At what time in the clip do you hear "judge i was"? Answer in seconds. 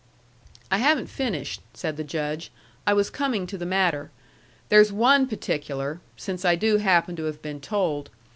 2.03-3.11